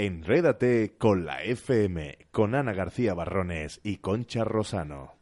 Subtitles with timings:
[0.00, 5.17] Enrédate con la FM, con Ana García Barrones y Concha Rosano.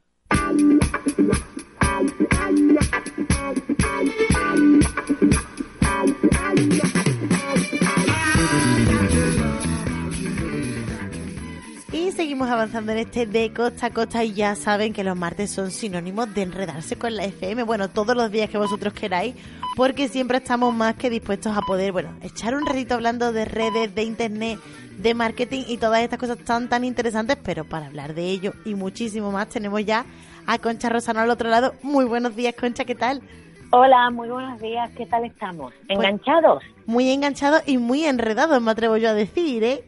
[12.27, 15.71] Seguimos avanzando en este de costa a costa y ya saben que los martes son
[15.71, 17.63] sinónimos de enredarse con la FM.
[17.63, 19.37] Bueno, todos los días que vosotros queráis,
[19.77, 23.95] porque siempre estamos más que dispuestos a poder, bueno, echar un ratito hablando de redes,
[23.95, 24.59] de internet,
[24.99, 28.75] de marketing y todas estas cosas tan, tan interesantes, pero para hablar de ello y
[28.75, 30.05] muchísimo más tenemos ya
[30.49, 31.75] a Concha Rosano al otro lado.
[31.85, 33.23] Muy buenos días, Concha, ¿qué tal?
[33.71, 35.73] Hola, muy buenos días, ¿qué tal estamos?
[35.87, 36.65] Pues ¿Enganchados?
[36.87, 39.85] muy enganchados y muy enredados, me atrevo yo a decir, ¿eh?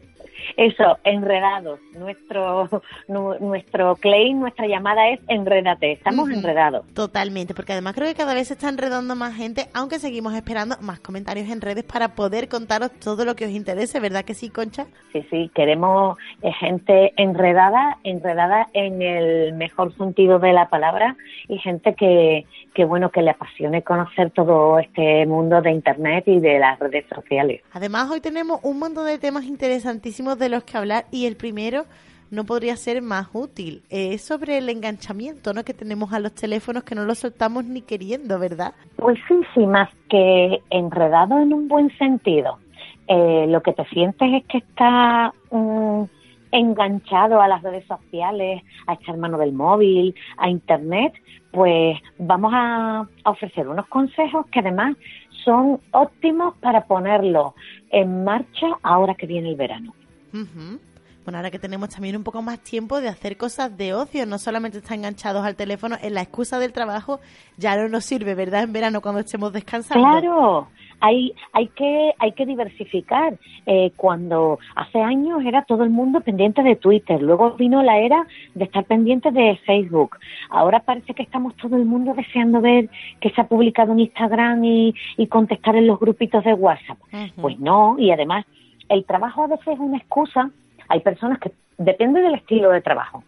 [0.57, 1.79] Eso, enredados.
[1.93, 2.69] Nuestro,
[3.07, 5.91] nuestro claim, nuestra llamada es enredate.
[5.93, 6.85] Estamos enredados.
[6.93, 10.77] Totalmente, porque además creo que cada vez se está enredando más gente, aunque seguimos esperando
[10.81, 14.49] más comentarios en redes para poder contaros todo lo que os interese, ¿verdad que sí,
[14.49, 14.87] Concha?
[15.13, 21.15] Sí, sí, queremos eh, gente enredada, enredada en el mejor sentido de la palabra
[21.47, 26.39] y gente que, que, bueno, que le apasione conocer todo este mundo de Internet y
[26.39, 27.61] de las redes sociales.
[27.73, 31.85] Además, hoy tenemos un montón de temas interesantísimos de los que hablar y el primero
[32.31, 33.83] no podría ser más útil.
[33.89, 38.39] Es sobre el enganchamiento que tenemos a los teléfonos que no lo soltamos ni queriendo,
[38.39, 38.73] ¿verdad?
[38.95, 42.59] Pues sí, sí, más que enredado en un buen sentido.
[43.07, 46.03] Eh, lo que te sientes es que está mm,
[46.51, 51.13] enganchado a las redes sociales, a echar mano del móvil, a Internet,
[51.51, 54.95] pues vamos a, a ofrecer unos consejos que además
[55.43, 57.55] son óptimos para ponerlo
[57.89, 59.93] en marcha ahora que viene el verano.
[60.31, 64.39] Bueno, ahora que tenemos también un poco más tiempo de hacer cosas de ocio, no
[64.39, 67.19] solamente estar enganchados al teléfono, en la excusa del trabajo
[67.57, 68.63] ya no nos sirve, ¿verdad?
[68.63, 70.09] En verano cuando estemos descansando.
[70.09, 70.67] Claro,
[71.01, 73.37] hay, hay, que, hay que diversificar.
[73.65, 78.25] Eh, cuando hace años era todo el mundo pendiente de Twitter, luego vino la era
[78.55, 80.17] de estar pendiente de Facebook.
[80.49, 82.89] Ahora parece que estamos todo el mundo deseando ver
[83.21, 86.97] que se ha publicado en Instagram y, y contestar en los grupitos de WhatsApp.
[87.39, 88.45] Pues no, y además
[88.89, 90.49] el trabajo a veces es una excusa.
[90.87, 93.23] Hay personas que, depende del estilo de trabajo,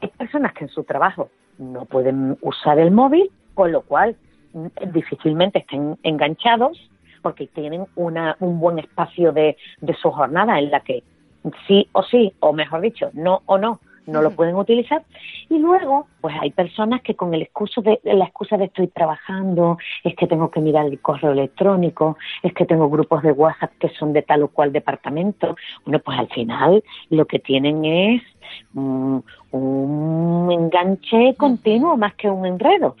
[0.00, 4.16] hay personas que en su trabajo no pueden usar el móvil, con lo cual
[4.52, 6.90] mm, difícilmente estén enganchados
[7.22, 11.02] porque tienen una, un buen espacio de, de su jornada en la que
[11.66, 15.02] sí o sí, o mejor dicho, no o no, no lo pueden utilizar.
[15.48, 19.78] Y luego, pues hay personas que con el excuso de, la excusa de estoy trabajando,
[20.04, 23.88] es que tengo que mirar el correo electrónico, es que tengo grupos de WhatsApp que
[23.90, 25.56] son de tal o cual departamento.
[25.84, 28.22] Bueno, pues al final lo que tienen es
[28.72, 29.18] mm,
[29.52, 32.96] un enganche continuo más que un enredo.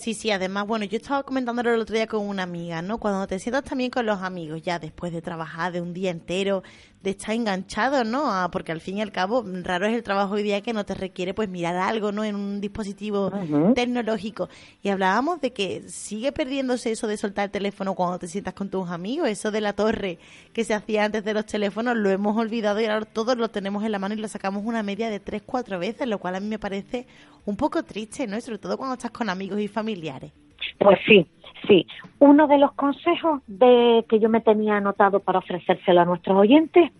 [0.00, 2.96] Sí, sí, además, bueno, yo estaba comentándolo el otro día con una amiga, ¿no?
[2.96, 6.62] Cuando te sientas también con los amigos, ya después de trabajar de un día entero,
[7.02, 8.30] de estar enganchado, ¿no?
[8.30, 10.84] Ah, porque al fin y al cabo, raro es el trabajo hoy día que no
[10.84, 12.24] te requiere pues mirar algo, ¿no?
[12.24, 13.32] En un dispositivo
[13.74, 14.48] tecnológico.
[14.82, 18.68] Y hablábamos de que sigue perdiéndose eso de soltar el teléfono cuando te sientas con
[18.68, 20.18] tus amigos, eso de la torre
[20.52, 23.82] que se hacía antes de los teléfonos, lo hemos olvidado y ahora todos lo tenemos
[23.84, 26.40] en la mano y lo sacamos una media de tres, cuatro veces, lo cual a
[26.40, 27.06] mí me parece
[27.46, 28.36] un poco triste, ¿no?
[28.36, 30.32] Y sobre todo cuando estás con amigos y familiares.
[30.78, 31.26] Pues sí,
[31.66, 31.86] sí.
[32.18, 36.90] Uno de los consejos de que yo me tenía anotado para ofrecérselo a nuestros oyentes,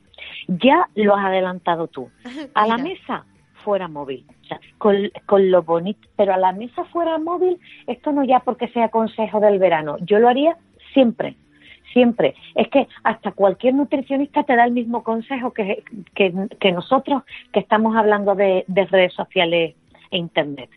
[0.49, 2.11] ya lo has adelantado tú.
[2.55, 3.25] A la mesa
[3.65, 8.11] fuera móvil, o sea, con, con lo bonito, pero a la mesa fuera móvil, esto
[8.11, 10.57] no ya porque sea consejo del verano, yo lo haría
[10.95, 11.37] siempre,
[11.93, 12.35] siempre.
[12.55, 15.85] Es que hasta cualquier nutricionista te da el mismo consejo que,
[16.15, 17.23] que, que nosotros
[17.53, 19.75] que estamos hablando de, de redes sociales
[20.11, 20.71] e internet.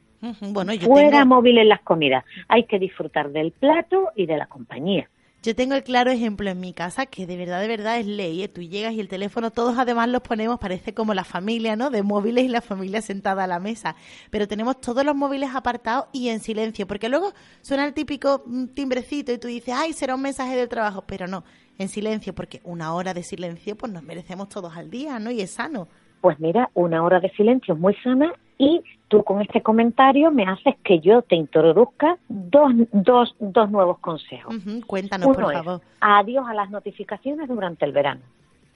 [0.52, 2.24] Bueno, yo Fuera tengo, móvil en las comidas.
[2.48, 5.10] Hay que disfrutar del plato y de la compañía.
[5.42, 8.42] yo tengo el claro ejemplo en mi casa que de verdad, de verdad es ley.
[8.42, 8.48] ¿eh?
[8.48, 11.90] Tú llegas y el teléfono, todos además los ponemos, parece como la familia, ¿no?
[11.90, 13.98] De móviles y la familia sentada a la mesa.
[14.30, 18.68] Pero tenemos todos los móviles apartados y en silencio, porque luego suena el típico mm,
[18.68, 21.44] timbrecito y tú dices, ay, será un mensaje del trabajo, pero no,
[21.78, 25.32] en silencio, porque una hora de silencio pues nos merecemos todos al día, ¿no?
[25.32, 25.90] Y es sano.
[26.22, 28.82] Pues mira, una hora de silencio muy sana y
[29.14, 34.56] tú con este comentario me haces que yo te introduzca dos, dos, dos nuevos consejos.
[34.88, 35.82] Cuéntanos, Uno por es favor.
[36.02, 38.22] adiós a las notificaciones durante el verano.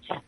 [0.01, 0.21] O sea,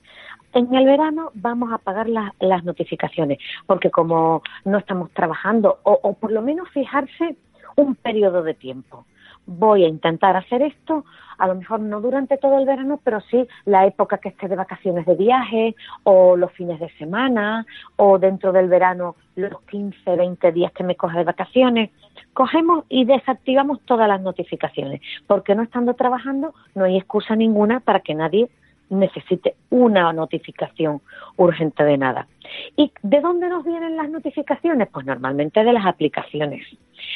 [0.53, 5.99] en el verano vamos a apagar las, las notificaciones porque como no estamos trabajando o,
[6.01, 7.35] o por lo menos fijarse
[7.75, 9.05] un periodo de tiempo.
[9.51, 11.05] Voy a intentar hacer esto,
[11.39, 14.55] a lo mejor no durante todo el verano, pero sí la época que esté de
[14.55, 17.65] vacaciones de viaje o los fines de semana
[17.95, 21.89] o dentro del verano los 15, 20 días que me coge de vacaciones.
[22.33, 28.01] Cogemos y desactivamos todas las notificaciones, porque no estando trabajando no hay excusa ninguna para
[28.01, 28.49] que nadie
[28.89, 31.01] necesite una notificación
[31.37, 32.27] urgente de nada.
[32.75, 34.89] ¿Y de dónde nos vienen las notificaciones?
[34.91, 36.67] Pues normalmente de las aplicaciones.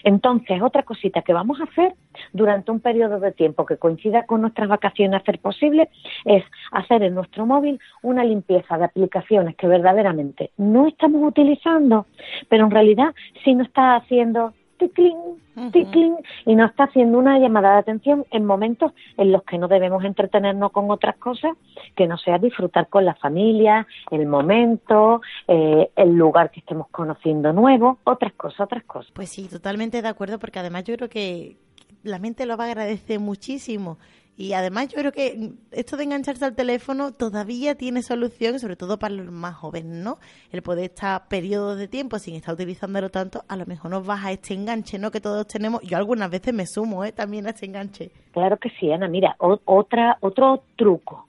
[0.03, 1.95] Entonces, otra cosita que vamos a hacer
[2.31, 5.89] durante un periodo de tiempo que coincida con nuestras vacaciones, hacer posible,
[6.25, 12.05] es hacer en nuestro móvil una limpieza de aplicaciones que verdaderamente no estamos utilizando,
[12.49, 13.13] pero en realidad
[13.43, 14.53] sí nos está haciendo
[14.89, 16.15] ticling,
[16.45, 20.03] y nos está haciendo una llamada de atención en momentos en los que no debemos
[20.03, 21.51] entretenernos con otras cosas
[21.95, 27.53] que no sea disfrutar con la familia, el momento, eh, el lugar que estemos conociendo
[27.53, 29.11] nuevo, otras cosas, otras cosas.
[29.13, 31.57] Pues sí, totalmente de acuerdo, porque además yo creo que
[32.03, 33.97] la mente lo va a agradecer muchísimo
[34.35, 38.97] y además yo creo que esto de engancharse al teléfono todavía tiene solución, sobre todo
[38.97, 40.17] para los más jóvenes, ¿no?
[40.51, 44.31] El poder estar periodos de tiempo sin estar utilizándolo tanto, a lo mejor nos baja
[44.31, 45.11] este enganche, ¿no?
[45.11, 45.81] Que todos tenemos.
[45.83, 47.11] Yo algunas veces me sumo, ¿eh?
[47.11, 48.09] También a este enganche.
[48.31, 49.07] Claro que sí, Ana.
[49.07, 51.27] Mira, otra, otro truco.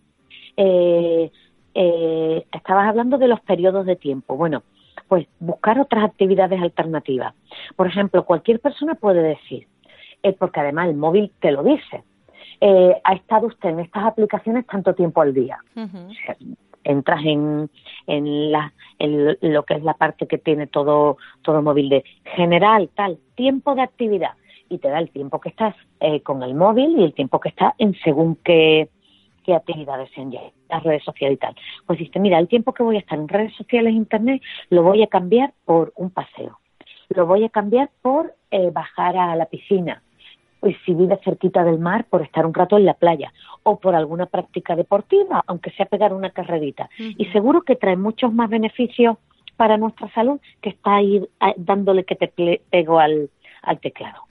[0.56, 1.30] Eh,
[1.74, 4.38] eh, estabas hablando de los periodos de tiempo.
[4.38, 4.62] Bueno,
[5.08, 7.34] pues buscar otras actividades alternativas.
[7.76, 9.66] Por ejemplo, cualquier persona puede decir,
[10.22, 12.02] eh, porque además el móvil te lo dice
[12.60, 15.58] eh, ha estado usted en estas aplicaciones tanto tiempo al día.
[16.84, 17.70] Entras en,
[18.06, 22.04] en, la, en lo que es la parte que tiene todo, todo móvil de
[22.36, 24.32] general, tal, tiempo de actividad.
[24.68, 27.50] Y te da el tiempo que estás eh, con el móvil y el tiempo que
[27.50, 28.88] estás en según qué,
[29.44, 30.34] qué actividades en
[30.68, 31.54] las redes sociales y tal.
[31.86, 34.82] Pues dices, mira, el tiempo que voy a estar en redes sociales e internet lo
[34.82, 36.58] voy a cambiar por un paseo.
[37.10, 40.02] Lo voy a cambiar por eh, bajar a la piscina
[40.64, 43.34] pues si vive cerquita del mar, por estar un rato en la playa
[43.64, 46.88] o por alguna práctica deportiva, aunque sea pegar una carrerita.
[46.96, 49.18] Y seguro que trae muchos más beneficios
[49.58, 51.22] para nuestra salud que está ahí
[51.58, 53.28] dándole que te pego al,
[53.60, 54.22] al teclado.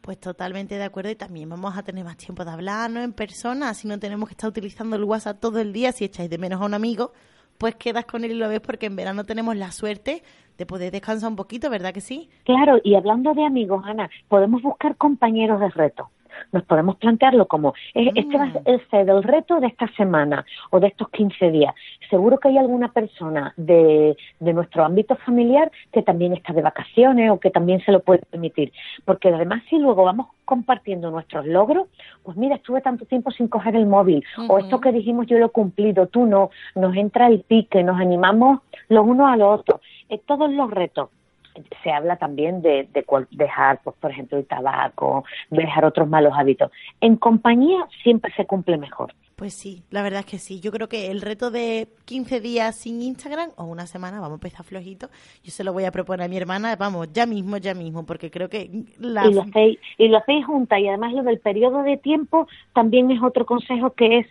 [0.00, 3.02] Pues totalmente de acuerdo y también vamos a tener más tiempo de hablar, ¿no?
[3.02, 5.92] En persona, así no tenemos que estar utilizando el WhatsApp todo el día.
[5.92, 7.12] Si echáis de menos a un amigo,
[7.58, 10.22] pues quedas con él y lo ves porque en verano tenemos la suerte
[10.58, 12.28] de poder descansar un poquito, ¿verdad que sí?
[12.44, 16.10] Claro, y hablando de amigos, Ana, podemos buscar compañeros de reto
[16.50, 18.90] nos podemos plantearlo como, este va a mm.
[18.90, 21.74] ser el reto de esta semana o de estos 15 días.
[22.10, 27.30] Seguro que hay alguna persona de, de nuestro ámbito familiar que también está de vacaciones
[27.30, 28.72] o que también se lo puede permitir.
[29.04, 31.88] Porque además si luego vamos compartiendo nuestros logros,
[32.22, 35.46] pues mira, estuve tanto tiempo sin coger el móvil, o esto que dijimos yo lo
[35.46, 39.80] he cumplido, tú no, nos entra el pique, nos animamos los unos a los otros.
[40.08, 41.10] Eh, todos los retos
[41.82, 42.88] se habla también de,
[43.30, 46.70] dejar, pues, por ejemplo, el tabaco, dejar otros malos hábitos.
[47.00, 49.12] En compañía siempre se cumple mejor.
[49.42, 50.60] Pues sí, la verdad es que sí.
[50.60, 54.34] Yo creo que el reto de 15 días sin Instagram o una semana, vamos a
[54.34, 55.08] empezar flojito,
[55.42, 58.30] yo se lo voy a proponer a mi hermana, vamos, ya mismo, ya mismo, porque
[58.30, 58.70] creo que...
[59.00, 59.26] La...
[59.26, 63.90] Y, lo hacéis, y y además lo del periodo de tiempo también es otro consejo
[63.94, 64.26] que es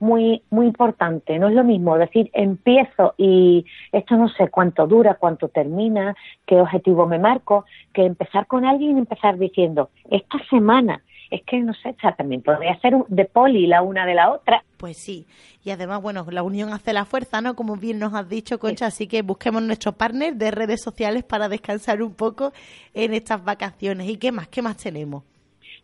[0.00, 1.38] muy muy importante.
[1.38, 6.16] No es lo mismo decir empiezo y esto no sé cuánto dura, cuánto termina,
[6.46, 11.60] qué objetivo me marco, que empezar con alguien y empezar diciendo esta semana es que
[11.60, 14.62] no sé, también podría ser de poli la una de la otra.
[14.76, 15.26] Pues sí,
[15.64, 17.54] y además, bueno, la unión hace la fuerza, ¿no?
[17.54, 21.48] Como bien nos has dicho, Concha, así que busquemos nuestro partner de redes sociales para
[21.48, 22.52] descansar un poco
[22.92, 24.08] en estas vacaciones.
[24.08, 24.48] ¿Y qué más?
[24.48, 25.24] ¿Qué más tenemos?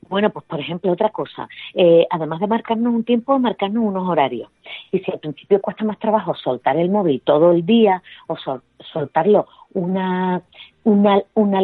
[0.08, 4.50] Bueno, pues por ejemplo, otra cosa, eh, además de marcarnos un tiempo, marcarnos unos horarios.
[4.92, 8.36] Y si al principio cuesta más trabajo soltar el móvil todo el día o
[8.92, 10.42] soltarlo una,
[10.84, 11.60] una, una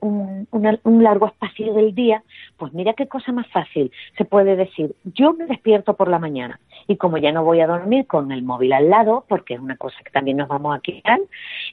[0.00, 2.22] un, un largo espacio del día,
[2.56, 3.92] pues mira qué cosa más fácil.
[4.16, 7.66] Se puede decir, yo me despierto por la mañana y como ya no voy a
[7.66, 10.80] dormir con el móvil al lado, porque es una cosa que también nos vamos a
[10.80, 11.20] quitar,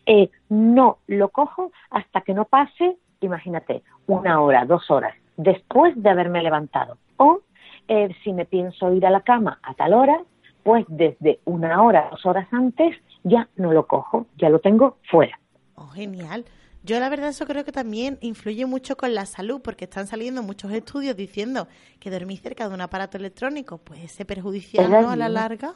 [0.05, 6.09] eh, no lo cojo hasta que no pase, imagínate, una hora, dos horas después de
[6.09, 6.97] haberme levantado.
[7.17, 7.39] O
[7.87, 10.19] eh, si me pienso ir a la cama a tal hora,
[10.63, 15.39] pues desde una hora, dos horas antes, ya no lo cojo, ya lo tengo fuera.
[15.75, 16.43] Oh, genial.
[16.87, 20.41] Yo la verdad eso creo que también influye mucho con la salud, porque están saliendo
[20.41, 21.67] muchos estudios diciendo
[21.99, 25.09] que dormir cerca de un aparato electrónico puede ser perjudicial ¿no?
[25.09, 25.73] a la larga.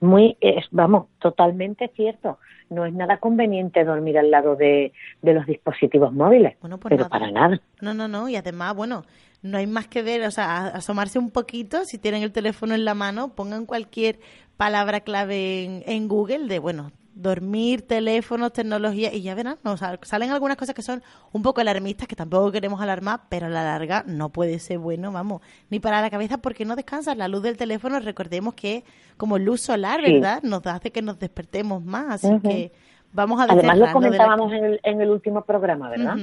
[0.00, 2.38] Muy, es, vamos, totalmente cierto.
[2.68, 4.92] No es nada conveniente dormir al lado de,
[5.22, 7.58] los dispositivos móviles, pues pero para nada.
[7.80, 8.28] No, no, no.
[8.28, 9.04] Y además, bueno,
[9.40, 12.84] no hay más que ver, o sea, asomarse un poquito, si tienen el teléfono en
[12.84, 14.18] la mano, pongan cualquier
[14.58, 20.30] palabra clave en, en Google de, bueno, dormir, teléfonos, tecnología, y ya verán, no, salen
[20.30, 21.02] algunas cosas que son
[21.32, 25.12] un poco alarmistas, que tampoco queremos alarmar, pero a la larga no puede ser bueno,
[25.12, 27.14] vamos, ni para la cabeza porque no descansa.
[27.14, 28.84] La luz del teléfono, recordemos que es
[29.16, 30.42] como luz solar, ¿verdad?
[30.42, 32.72] Nos hace que nos despertemos más, así que
[33.12, 36.16] vamos a Además lo comentábamos en, el, en el último programa, ¿verdad?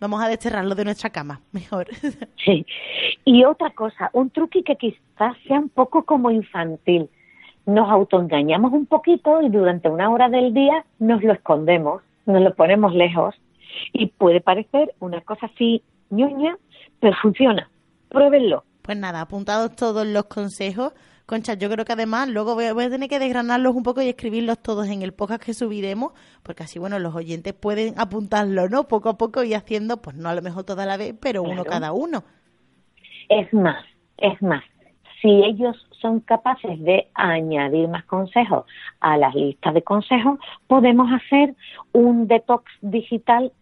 [0.00, 1.86] Vamos a desterrarlo de nuestra cama, mejor.
[2.44, 2.66] sí.
[3.24, 7.08] Y otra cosa, un truqui que quizás sea un poco como infantil,
[7.66, 12.54] nos autoengañamos un poquito y durante una hora del día nos lo escondemos, nos lo
[12.54, 13.34] ponemos lejos
[13.92, 16.56] y puede parecer una cosa así ñoña,
[17.00, 17.68] pero funciona.
[18.08, 18.64] Pruébenlo.
[18.82, 20.92] Pues nada, apuntados todos los consejos.
[21.24, 24.58] Concha, yo creo que además luego voy a, tener que desgranarlos un poco y escribirlos
[24.60, 28.88] todos en el podcast que subiremos, porque así, bueno, los oyentes pueden apuntarlo, ¿no?
[28.88, 31.64] Poco a poco y haciendo, pues no a lo mejor toda la vez, pero uno
[31.64, 32.24] cada uno.
[33.28, 33.84] Es más,
[34.18, 34.62] es más,
[35.22, 38.66] si ellos son capaces de añadir más consejos
[39.00, 41.54] a las listas de consejos, podemos hacer
[41.92, 43.52] un detox digital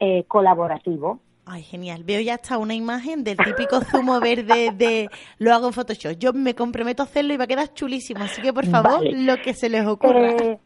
[0.00, 1.18] eh, colaborativo.
[1.44, 2.04] Ay, genial.
[2.04, 6.12] Veo ya hasta una imagen del típico zumo verde de lo hago en Photoshop.
[6.18, 8.22] Yo me comprometo a hacerlo y va a quedar chulísimo.
[8.22, 10.32] Así que, por favor, lo que se les ocurra.
[10.32, 10.58] Eh,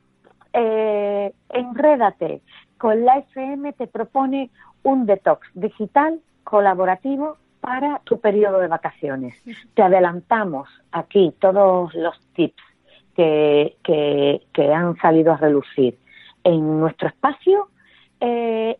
[0.52, 2.42] eh, enrédate.
[2.78, 4.50] Con la FM te propone
[4.82, 9.36] un detox digital colaborativo para tu periodo de vacaciones.
[9.74, 12.62] Te adelantamos aquí todos los tips
[13.14, 15.96] que, que, han salido a relucir
[16.42, 17.68] en nuestro espacio
[18.18, 18.76] eh,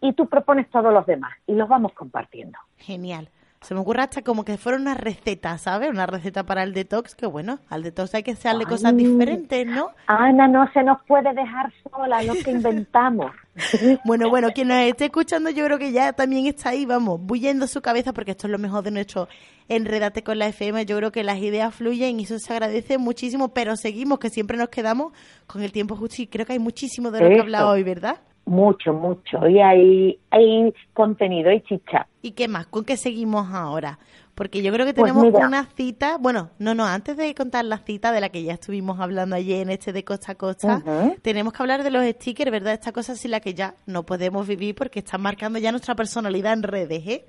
[0.00, 2.58] y tú propones todos los demás y los vamos compartiendo.
[2.76, 3.28] Genial.
[3.64, 5.88] Se me ocurre hasta como que fuera una receta, ¿sabes?
[5.88, 9.90] Una receta para el detox, que bueno, al detox hay que hacerle cosas diferentes, ¿no?
[10.06, 13.32] Ana, no se nos puede dejar sola lo que inventamos.
[14.04, 17.66] bueno, bueno, quien nos esté escuchando yo creo que ya también está ahí, vamos, bullendo
[17.66, 19.28] su cabeza, porque esto es lo mejor de nuestro
[19.68, 20.84] Enredate con la FM.
[20.84, 24.58] Yo creo que las ideas fluyen y eso se agradece muchísimo, pero seguimos, que siempre
[24.58, 25.14] nos quedamos
[25.46, 28.18] con el tiempo justo y creo que hay muchísimo de lo que hablado hoy, ¿verdad?
[28.46, 29.48] Mucho, mucho.
[29.48, 32.06] Y hay, hay contenido y chicha.
[32.22, 32.66] ¿Y qué más?
[32.66, 33.98] ¿Con qué seguimos ahora?
[34.34, 37.78] Porque yo creo que pues tenemos una cita, bueno, no, no, antes de contar la
[37.78, 40.82] cita de la que ya estuvimos hablando ayer en este de Costa a Costa,
[41.22, 42.72] tenemos que hablar de los stickers, ¿verdad?
[42.72, 46.52] Esta cosa sin la que ya no podemos vivir porque están marcando ya nuestra personalidad
[46.52, 47.24] en redes, ¿eh?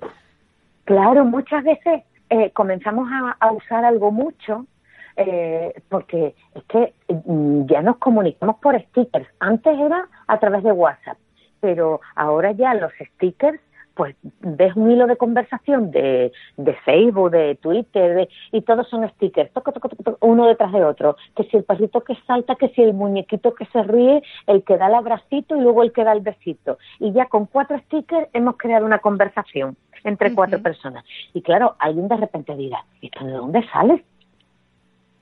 [0.84, 3.08] Claro, muchas veces eh, comenzamos
[3.38, 4.66] a, usar algo mucho
[5.16, 9.28] eh, porque es que mm, ya nos comunicamos por stickers.
[9.40, 11.18] Antes era a través de WhatsApp,
[11.60, 13.60] pero ahora ya los stickers
[13.96, 19.50] pues ves un hilo de conversación de, de Facebook, de Twitter, y todos son stickers,
[20.20, 21.16] uno detrás de otro.
[21.34, 24.76] Que si el pasito que salta, que si el muñequito que se ríe, el que
[24.76, 26.76] da el abracito y luego el que da el besito.
[27.00, 31.02] Y ya con cuatro stickers hemos creado una conversación entre cuatro personas.
[31.32, 34.04] Y claro, alguien de repente dirá, ¿esto de dónde sale?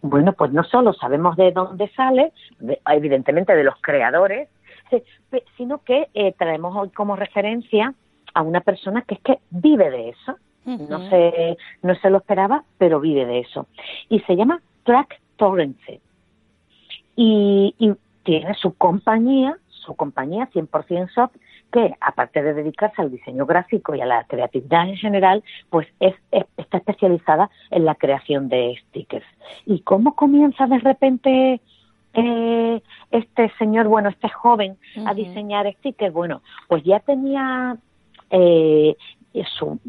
[0.06, 2.30] Bueno, pues no solo sabemos de dónde sale,
[2.90, 4.50] evidentemente de los creadores,
[5.56, 7.94] sino que eh, traemos hoy como referencia
[8.34, 10.36] a una persona que es que vive de eso.
[10.66, 13.66] No se, no se lo esperaba, pero vive de eso.
[14.10, 16.02] Y se llama Track Torrance.
[17.16, 17.94] Y, y
[18.24, 21.34] tiene su compañía, su compañía 100% soft,
[21.74, 26.14] que aparte de dedicarse al diseño gráfico y a la creatividad en general, pues es,
[26.56, 29.26] está especializada en la creación de stickers.
[29.66, 31.60] ¿Y cómo comienza de repente
[32.12, 36.14] eh, este señor, bueno, este joven a diseñar stickers?
[36.14, 37.76] Bueno, pues ya tenía
[38.30, 38.94] eh,
[39.58, 39.80] su,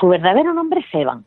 [0.00, 1.26] su verdadero nombre es Evan.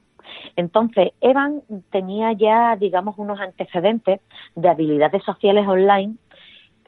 [0.56, 4.20] Entonces, Evan tenía ya, digamos, unos antecedentes
[4.56, 6.16] de habilidades sociales online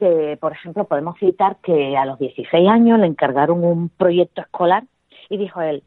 [0.04, 4.84] que, por ejemplo, podemos citar que a los 16 años le encargaron un proyecto escolar
[5.30, 5.82] y dijo él,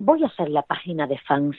[0.00, 1.56] voy a hacer la página de fans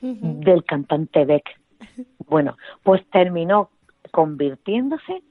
[0.00, 1.44] del cantante Beck.
[2.28, 3.70] Bueno, pues terminó
[4.10, 5.22] convirtiéndose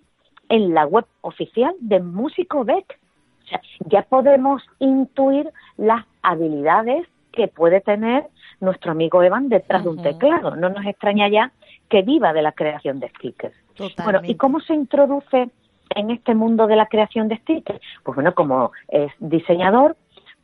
[0.50, 3.00] en la web oficial del músico Beck.
[3.44, 8.26] O sea, ya podemos intuir las habilidades que puede tener
[8.60, 10.56] nuestro amigo Evan detrás de un teclado.
[10.56, 11.52] No nos extraña ya
[11.88, 13.56] que viva de la creación de stickers.
[14.04, 15.52] Bueno, ¿y cómo se introduce
[15.98, 17.82] en este mundo de la creación de stickers?
[18.04, 18.72] Pues bueno, como
[19.20, 19.98] diseñador,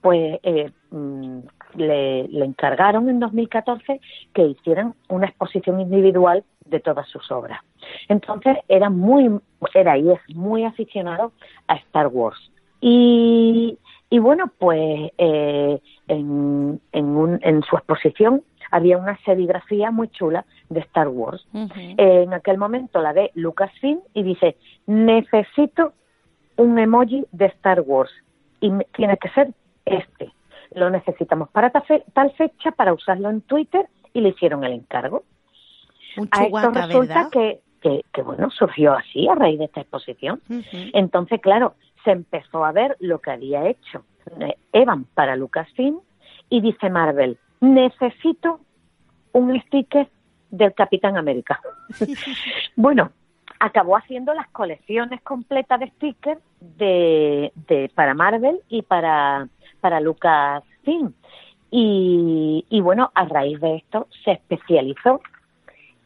[0.03, 1.39] pues eh, mm,
[1.75, 4.01] le, encargaron en 2014
[4.33, 7.61] que hicieran una exposición individual de todas sus obras.
[8.09, 9.39] Entonces era muy,
[9.73, 11.31] era y es muy aficionado
[11.67, 12.51] a Star Wars.
[12.81, 13.77] Y,
[14.11, 15.79] bueno, pues eh,
[16.09, 21.45] en, en, en su exposición había una serigrafía muy chula de Star Wars.
[21.53, 25.93] en aquel momento la ve Lucasfilm y dice, necesito
[26.57, 28.11] un emoji de Star Wars
[28.59, 29.53] y tiene que ser
[29.85, 30.31] este.
[30.73, 35.23] Lo necesitamos para tal fecha para usarlo en Twitter y le hicieron el encargo.
[36.31, 40.41] a esto resulta que, que, bueno, surgió así a raíz de esta exposición.
[40.93, 44.03] Entonces, claro, se empezó a ver lo que había hecho
[44.39, 45.99] eh, Evan para Lucasfilm
[46.49, 48.59] y dice Marvel, necesito
[49.31, 50.07] un sticker
[50.53, 51.59] del Capitán América.
[52.75, 53.11] bueno,
[53.59, 59.47] acabó haciendo las colecciones completas de stickers de, de, para Marvel y para,
[59.81, 61.13] para Lucasfilm.
[61.71, 65.21] Y, y bueno, a raíz de esto se especializó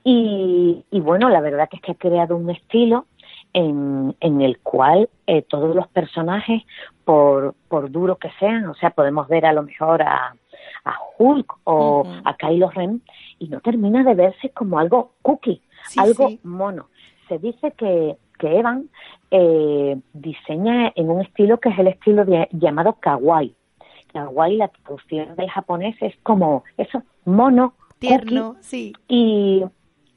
[0.06, 3.06] Y, y bueno, la verdad que es que ha creado un estilo
[3.54, 6.64] en, en el cual eh, todos los personajes,
[7.06, 10.36] por, por duro que sean, o sea, podemos ver a lo mejor a,
[10.84, 13.02] a Hulk o a Kylo Ren
[13.40, 15.62] y no termina de verse como algo cookie,
[15.98, 16.88] algo mono.
[17.28, 18.90] Se dice que, que Evan
[19.32, 23.56] eh, diseña en un estilo que es el estilo llamado kawaii.
[24.14, 28.94] Kawaii, la traducción del japonés es como eso, mono, tierno, sí.
[29.08, 29.64] Y,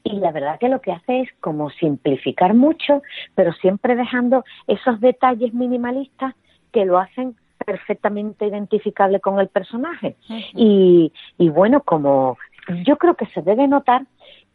[0.03, 3.01] y la verdad que lo que hace es como simplificar mucho,
[3.35, 6.35] pero siempre dejando esos detalles minimalistas
[6.71, 10.15] que lo hacen perfectamente identificable con el personaje.
[10.55, 12.37] y, y bueno, como
[12.83, 14.05] yo creo que se debe notar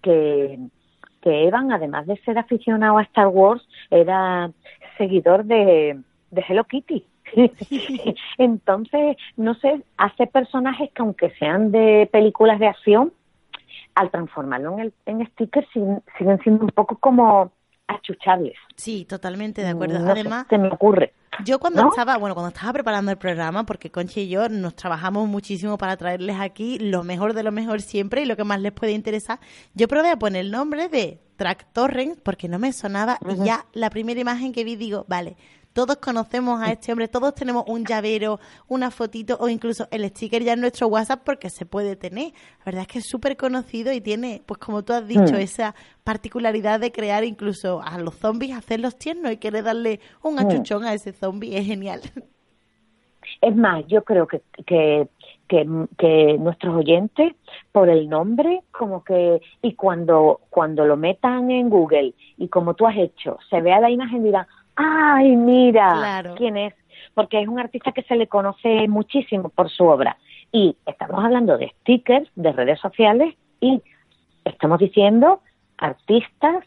[0.03, 0.59] que,
[1.21, 4.51] que Evan, además de ser aficionado a Star Wars, era
[4.99, 6.01] seguidor de,
[6.31, 7.05] de Hello Kitty.
[8.39, 13.13] Entonces, no sé, hace personajes que aunque sean de películas de acción,
[13.97, 16.03] al transformarlo en, el, en stickers siguen,
[16.43, 17.51] siendo un poco como
[17.89, 18.55] achuchables.
[18.77, 19.99] Sí, totalmente de acuerdo.
[20.09, 21.13] Además, se me ocurre.
[21.45, 25.29] Yo cuando estaba, bueno, cuando estaba preparando el programa, porque Conchi y yo nos trabajamos
[25.29, 28.73] muchísimo para traerles aquí lo mejor de lo mejor siempre y lo que más les
[28.73, 29.39] puede interesar,
[29.75, 33.67] yo probé a poner el nombre de Track Torrent porque no me sonaba y ya
[33.73, 35.37] la primera imagen que vi digo, vale,
[35.77, 40.43] todos conocemos a este hombre, todos tenemos un llavero, una fotito o incluso el sticker
[40.43, 42.33] ya en nuestro WhatsApp porque se puede tener.
[42.61, 45.37] La verdad es que es súper conocido y tiene, pues como tú has dicho, mm.
[45.37, 50.39] esa particularidad de crear incluso a los zombies, hacerlos tiernos y querer darle un mm.
[50.39, 51.59] achuchón a ese zombie.
[51.59, 52.01] Es genial.
[53.43, 55.09] Es más, yo creo que, que,
[55.47, 57.35] que, nuestros oyentes,
[57.71, 62.87] por el nombre, como que, y cuando, cuando lo metan en Google y como tú
[62.87, 66.75] has hecho, se vea la imagen y dirán, ay, mira, quién es,
[67.15, 70.19] porque es un artista que se le conoce muchísimo por su obra.
[70.53, 73.83] Y estamos hablando de stickers, de redes sociales y
[74.45, 75.41] estamos diciendo
[75.79, 76.65] artistas,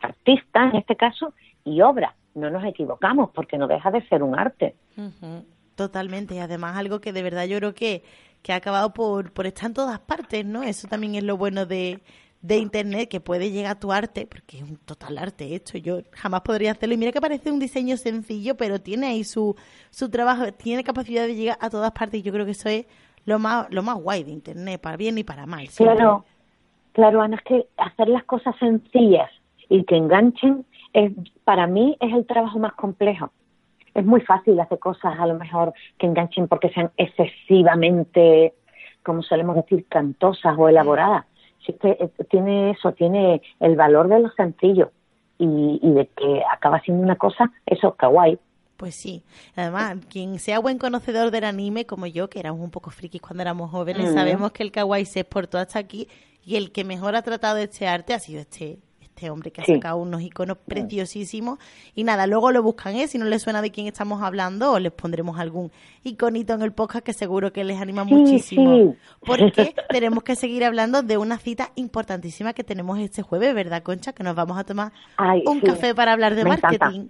[0.00, 1.32] artistas en este caso,
[1.64, 2.14] y obra.
[2.34, 4.74] No nos equivocamos porque no deja de ser un arte.
[5.76, 8.02] Totalmente, y además algo que de verdad yo creo que,
[8.42, 10.62] que ha acabado por, por estar en todas partes, ¿no?
[10.62, 12.00] Eso también es lo bueno de,
[12.44, 16.00] de internet que puede llegar a tu arte, porque es un total arte esto, yo
[16.12, 16.94] jamás podría hacerlo.
[16.94, 19.56] Y mira que parece un diseño sencillo, pero tiene ahí su,
[19.88, 22.84] su trabajo, tiene capacidad de llegar a todas partes y yo creo que eso es
[23.24, 25.66] lo más, lo más guay de internet, para bien y para mal.
[25.74, 26.26] Claro,
[26.92, 29.30] claro, Ana, es que hacer las cosas sencillas
[29.70, 31.12] y que enganchen, es,
[31.44, 33.30] para mí es el trabajo más complejo.
[33.94, 38.52] Es muy fácil hacer cosas a lo mejor que enganchen porque sean excesivamente,
[39.02, 41.24] como solemos decir, cantosas o elaboradas
[41.72, 44.90] que eh, tiene eso, tiene el valor de lo sencillo
[45.38, 48.38] y, de que acaba siendo una cosa, eso, kawaii.
[48.76, 49.22] Pues sí,
[49.56, 53.42] además, quien sea buen conocedor del anime como yo, que éramos un poco frikis cuando
[53.42, 56.08] éramos jóvenes, sabemos que el kawaii se exportó hasta aquí
[56.44, 58.78] y el que mejor ha tratado este arte ha sido este
[59.14, 61.58] este hombre que ha sacado unos iconos preciosísimos.
[61.94, 63.06] Y nada, luego lo buscan, ¿eh?
[63.06, 65.70] Si no les suena de quién estamos hablando, o les pondremos algún
[66.02, 68.96] iconito en el podcast que seguro que les anima muchísimo.
[69.24, 74.12] Porque tenemos que seguir hablando de una cita importantísima que tenemos este jueves, ¿verdad, Concha?
[74.12, 74.92] Que nos vamos a tomar
[75.46, 77.08] un café para hablar de marketing.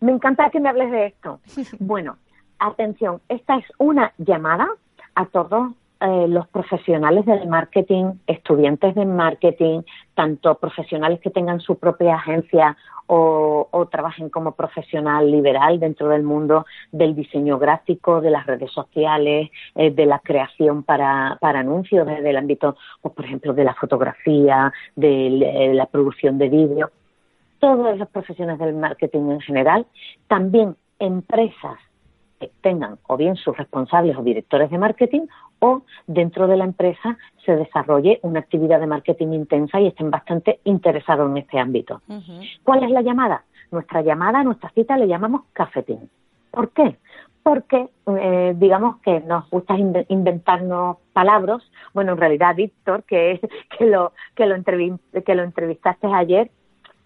[0.00, 1.40] Me encanta que me hables de esto.
[1.80, 2.18] bueno,
[2.58, 4.68] atención, esta es una llamada
[5.14, 9.80] a todos eh, los profesionales del marketing, estudiantes de marketing,
[10.14, 16.66] tanto profesionales que tengan su propia agencia o, trabajen como profesional liberal dentro del mundo
[16.92, 22.30] del diseño gráfico, de las redes sociales, eh, de la creación para, para anuncios desde
[22.30, 26.90] el ámbito, pues, por ejemplo, de la fotografía, de eh, la producción de vídeo.
[27.58, 29.86] Todos los profesionales del marketing en general,
[30.28, 31.78] también empresas
[32.60, 35.26] tengan o bien sus responsables o directores de marketing
[35.58, 40.60] o dentro de la empresa se desarrolle una actividad de marketing intensa y estén bastante
[40.64, 42.02] interesados en este ámbito.
[42.62, 43.44] ¿Cuál es la llamada?
[43.70, 46.10] Nuestra llamada, nuestra cita le llamamos cafetín.
[46.50, 46.96] ¿Por qué?
[47.42, 49.76] Porque eh, digamos que nos gusta
[50.08, 51.62] inventarnos palabras.
[51.94, 53.40] Bueno, en realidad Víctor, que,
[53.78, 54.56] que, lo, que, lo
[55.24, 56.50] que lo entrevistaste ayer,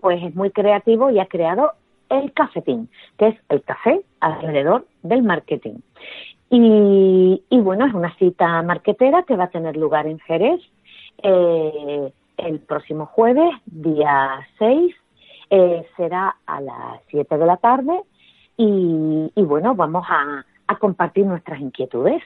[0.00, 1.72] pues es muy creativo y ha creado
[2.08, 2.88] el cafetín,
[3.18, 5.80] que es el café alrededor del marketing.
[6.52, 10.60] Y, bueno, es una cita marquetera que va a tener lugar en Jerez
[11.22, 14.94] eh, el próximo jueves, día 6,
[15.50, 18.02] eh, será a las 7 de la tarde
[18.56, 20.44] y, bueno, vamos a,
[20.78, 22.22] compartir nuestras inquietudes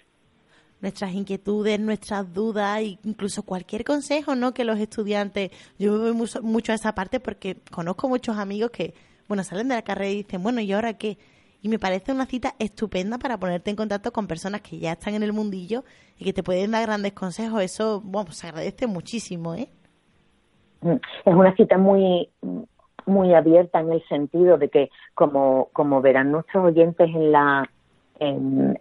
[0.81, 4.53] nuestras inquietudes, nuestras dudas e incluso cualquier consejo, ¿no?
[4.53, 8.71] Que los estudiantes, yo me voy mucho, mucho, a esa parte porque conozco muchos amigos
[8.71, 8.93] que,
[9.27, 11.17] bueno, salen de la carrera y dicen, bueno, ¿y ahora qué?
[11.65, 15.15] Y me parece una cita estupenda para ponerte en contacto con personas que ya están
[15.15, 15.83] en el mundillo
[16.19, 17.63] y que te pueden dar grandes consejos.
[17.63, 19.69] Eso, bueno, se agradece muchísimo, ¿eh?
[20.83, 22.29] es una cita muy
[23.07, 27.67] muy abierta en el sentido de que como como verán nuestros oyentes en la
[28.21, 28.79] en,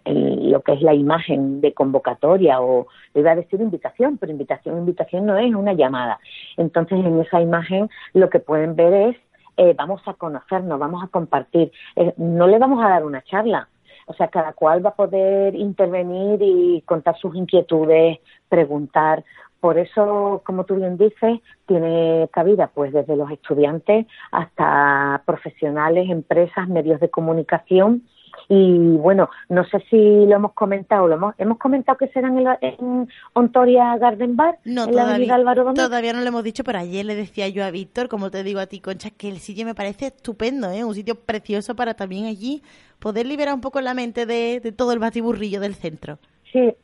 [0.50, 4.76] lo que es la imagen de convocatoria o le iba a decir invitación, pero invitación,
[4.76, 6.20] invitación no es una llamada.
[6.58, 9.16] Entonces en esa imagen lo que pueden ver es
[9.56, 13.68] eh, vamos a conocernos, vamos a compartir, eh, no le vamos a dar una charla,
[14.06, 19.24] o sea, cada cual va a poder intervenir y contar sus inquietudes, preguntar.
[19.60, 26.68] Por eso, como tú bien dices, tiene cabida pues desde los estudiantes hasta profesionales, empresas,
[26.68, 28.02] medios de comunicación
[28.48, 32.46] y bueno, no sé si lo hemos comentado, lo hemos, hemos comentado que serán en,
[32.60, 36.78] en Ontoria Garden Bar, no, en todavía, la Álvaro Todavía no lo hemos dicho, pero
[36.78, 39.64] ayer le decía yo a Víctor, como te digo a ti, Concha, que el sitio
[39.64, 40.84] me parece estupendo, ¿eh?
[40.84, 42.62] un sitio precioso para también allí
[42.98, 46.18] poder liberar un poco la mente de, de todo el batiburrillo del centro.
[46.52, 46.74] Sí,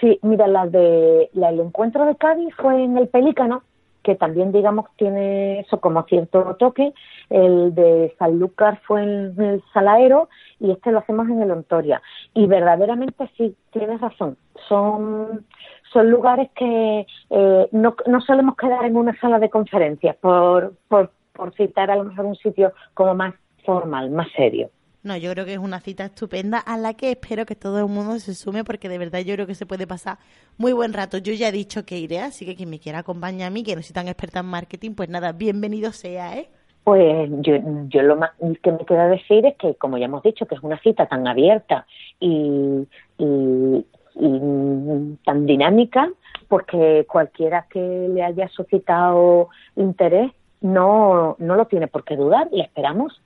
[0.00, 3.62] sí, mira, la de la, el encuentro de Cádiz fue en el Pelícano,
[4.02, 6.92] que también, digamos, tiene eso como cierto toque.
[7.28, 12.02] El de Sanlúcar fue en el Salaero y este lo hacemos en el Ontoria.
[12.34, 14.36] Y verdaderamente sí, tienes razón.
[14.68, 15.44] Son,
[15.92, 21.10] son lugares que eh, no, no solemos quedar en una sala de conferencias, por, por,
[21.32, 23.34] por citar a lo mejor un sitio como más
[23.64, 24.70] formal, más serio.
[25.02, 27.86] No, yo creo que es una cita estupenda a la que espero que todo el
[27.86, 30.18] mundo se sume porque de verdad yo creo que se puede pasar
[30.58, 31.16] muy buen rato.
[31.16, 33.74] Yo ya he dicho que iré, así que quien me quiera acompañar a mí, que
[33.74, 36.50] no soy tan experta en marketing, pues nada, bienvenido sea, ¿eh?
[36.84, 37.54] Pues yo,
[37.88, 38.30] yo lo más
[38.62, 41.26] que me queda decir es que, como ya hemos dicho, que es una cita tan
[41.26, 41.86] abierta
[42.18, 42.86] y,
[43.16, 46.10] y, y tan dinámica,
[46.48, 52.64] porque cualquiera que le haya suscitado interés no, no lo tiene por qué dudar, le
[52.64, 53.20] esperamos.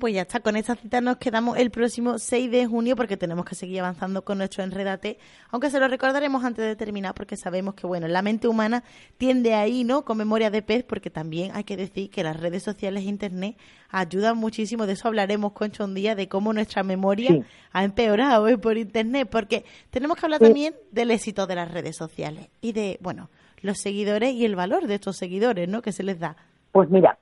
[0.00, 3.44] Pues ya está, con esa cita nos quedamos el próximo 6 de junio porque tenemos
[3.44, 5.18] que seguir avanzando con nuestro Enredate,
[5.50, 8.82] aunque se lo recordaremos antes de terminar porque sabemos que, bueno, la mente humana
[9.18, 10.06] tiende ahí, ¿no?
[10.06, 13.58] Con memoria de pez porque también hay que decir que las redes sociales e Internet
[13.90, 18.56] ayudan muchísimo, de eso hablaremos, Concho, un día, de cómo nuestra memoria ha empeorado ¿eh?
[18.56, 22.98] por Internet, porque tenemos que hablar también del éxito de las redes sociales y de,
[23.02, 23.28] bueno,
[23.60, 25.82] los seguidores y el valor de estos seguidores, ¿no?
[25.82, 26.36] Que se les da.
[26.72, 27.18] Pues mira,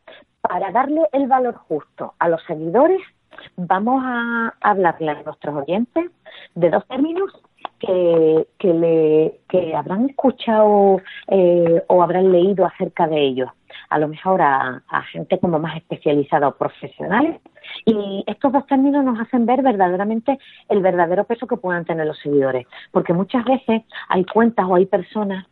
[0.51, 3.01] para darle el valor justo a los seguidores,
[3.57, 6.11] vamos a hablarle a nuestros oyentes
[6.57, 7.31] de dos términos
[7.79, 13.49] que, que, le, que habrán escuchado eh, o habrán leído acerca de ellos,
[13.91, 14.83] a lo mejor a,
[15.13, 17.41] gente como más especializada o profesionales.
[17.85, 20.37] Y estos dos términos nos hacen ver verdaderamente
[20.69, 24.87] el verdadero peso que puedan tener los seguidores, porque muchas veces hay cuentas o hay
[24.87, 25.47] personas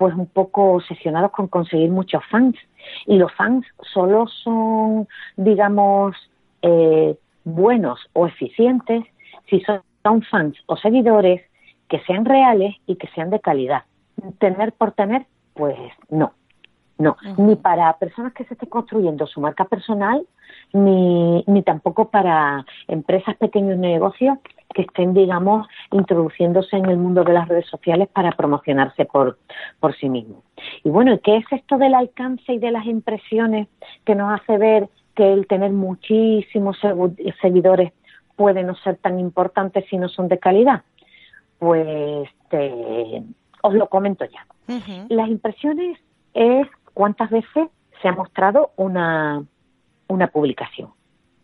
[0.00, 2.56] pues un poco obsesionados con conseguir muchos fans.
[3.04, 6.16] Y los fans solo son digamos
[6.62, 9.04] eh, buenos o eficientes
[9.50, 11.42] si son fans o seguidores
[11.86, 13.82] que sean reales y que sean de calidad.
[14.38, 15.76] Tener por tener pues
[16.08, 16.32] no
[16.96, 20.22] no, ni para personas que se estén construyendo su marca personal,
[20.74, 24.36] ni, ni tampoco para empresas, pequeños negocios
[24.74, 29.38] que estén, digamos, introduciéndose en el mundo de las redes sociales para promocionarse por,
[29.80, 30.42] por sí mismos.
[30.84, 33.68] Y bueno, ¿qué es esto del alcance y de las impresiones
[34.04, 36.78] que nos hace ver que el tener muchísimos
[37.40, 37.92] seguidores
[38.36, 40.82] puede no ser tan importante si no son de calidad?
[41.58, 42.28] Pues
[43.62, 44.46] os lo comento ya.
[45.08, 45.98] Las impresiones
[46.32, 47.68] es cuántas veces
[48.00, 49.42] se ha mostrado una,
[50.08, 50.90] una publicación,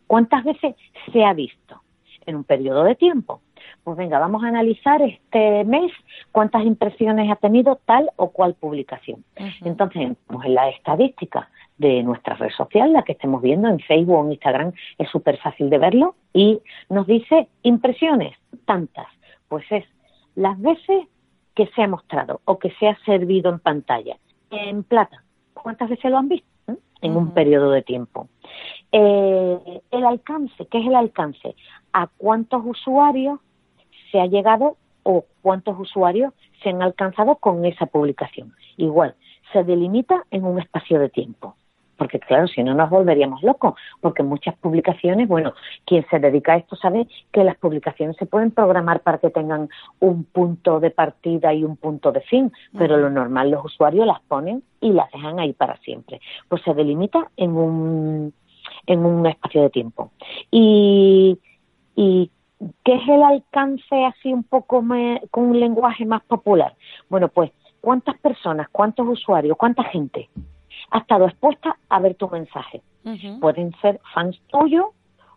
[0.07, 0.77] cuántas veces
[1.12, 1.83] se ha visto
[2.27, 3.41] en un periodo de tiempo.
[3.85, 5.93] Pues venga, vamos a analizar este mes
[6.33, 9.25] cuántas impresiones ha tenido tal o cual publicación.
[9.65, 14.17] Entonces, pues en la estadística de nuestra red social, la que estemos viendo en Facebook
[14.17, 19.07] o en Instagram, es súper fácil de verlo y nos dice impresiones, tantas.
[19.49, 19.85] Pues es
[20.35, 21.07] las veces
[21.55, 24.17] que se ha mostrado o que se ha servido en pantalla.
[24.51, 25.23] En plata,
[25.55, 26.47] ¿cuántas veces lo han visto?
[27.01, 28.29] En un periodo de tiempo.
[28.98, 31.54] Eh, el alcance, ¿qué es el alcance?
[31.92, 33.40] ¿A cuántos usuarios
[34.11, 36.32] se ha llegado o cuántos usuarios
[36.62, 38.54] se han alcanzado con esa publicación?
[38.78, 39.14] Igual,
[39.52, 41.56] se delimita en un espacio de tiempo
[41.98, 45.54] porque claro, si no nos volveríamos locos, porque muchas publicaciones, bueno,
[45.87, 49.70] quien se dedica a esto sabe que las publicaciones se pueden programar para que tengan
[49.98, 54.20] un punto de partida y un punto de fin, pero lo normal los usuarios las
[54.20, 56.20] ponen y las dejan ahí para siempre.
[56.50, 58.35] Pues se delimita en un,
[58.87, 60.11] en un espacio de tiempo.
[60.50, 61.38] Y,
[61.94, 62.31] y
[62.85, 64.85] ¿qué es el alcance así un poco
[65.31, 66.74] con un lenguaje más popular?
[67.09, 67.50] Bueno, pues,
[67.81, 70.29] ¿cuántas personas, cuántos usuarios, cuánta gente?
[70.90, 72.83] ha estado expuesta a ver tu mensaje.
[73.40, 74.87] Pueden ser fans tuyos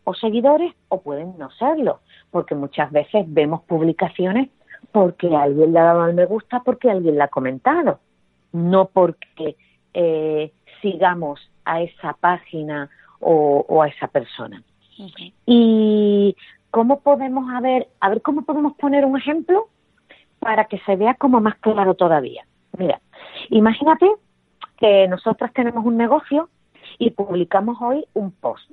[0.03, 1.99] o seguidores o pueden no serlo,
[2.31, 4.49] porque muchas veces vemos publicaciones
[4.91, 7.99] porque alguien le ha dado al me gusta, porque alguien la ha comentado,
[8.51, 9.55] no porque
[9.93, 12.89] eh, sigamos a esa página
[13.19, 14.63] o, a esa persona.
[15.45, 16.35] Y
[16.71, 19.67] cómo podemos a ver, a ver cómo podemos poner un ejemplo
[20.39, 22.45] para que se vea como más claro todavía.
[22.77, 23.01] Mira,
[23.49, 24.09] imagínate
[24.77, 26.49] que nosotros tenemos un negocio
[26.97, 28.69] y publicamos hoy un post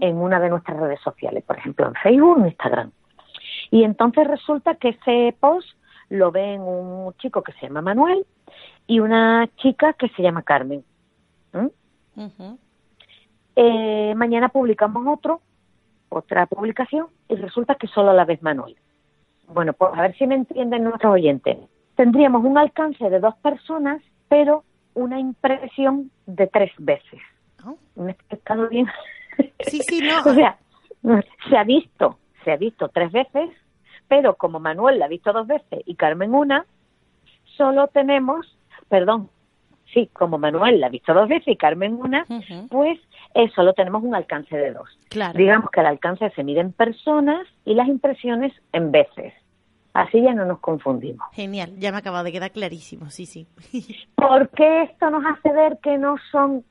[0.00, 2.90] en una de nuestras redes sociales, por ejemplo en Facebook en Instagram.
[3.70, 5.68] Y entonces resulta que ese post
[6.08, 8.26] lo ven un chico que se llama Manuel
[8.86, 10.84] y una chica que se llama Carmen.
[13.56, 15.40] Eh, mañana publicamos otro,
[16.08, 18.76] otra publicación, y resulta que solo la ves Manuel.
[19.48, 21.58] Bueno, pues a ver si me entienden nuestros oyentes.
[21.96, 27.20] Tendríamos un alcance de dos personas, pero una impresión de tres veces.
[27.64, 27.76] Oh.
[27.96, 28.86] ¿Me he explicado bien?
[29.60, 30.20] Sí, sí, no.
[30.30, 30.58] o sea,
[31.48, 33.48] se ha visto, se ha visto tres veces,
[34.08, 36.66] pero como Manuel la ha visto dos veces y Carmen una,
[37.56, 39.30] solo tenemos, perdón,
[39.92, 42.26] sí, como Manuel la ha visto dos veces y Carmen una,
[42.70, 42.98] pues
[43.34, 44.88] eh, solo tenemos un alcance de dos.
[45.08, 45.38] Claro.
[45.38, 49.32] Digamos que el alcance se mide en personas y las impresiones en veces.
[49.94, 51.26] Así ya no nos confundimos.
[51.32, 53.46] Genial, ya me acaba de quedar clarísimo, sí, sí.
[54.14, 56.64] Porque esto nos hace ver que no son